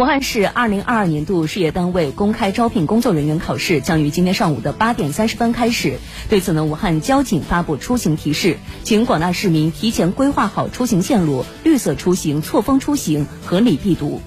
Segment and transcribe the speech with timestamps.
[0.00, 5.98] 武汉市二零二二年度事业单位公开招聘工作人员考试将于今天上午的八点三十分开始。
[6.30, 14.22] 对此呢武汉交警发布出行提示请广大市民提前规划好出行线路绿色出行错峰出行合理避堵